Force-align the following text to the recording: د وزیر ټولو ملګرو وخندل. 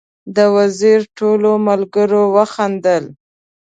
د 0.35 0.37
وزیر 0.57 0.99
ټولو 1.17 1.51
ملګرو 1.67 2.23
وخندل. 2.35 3.03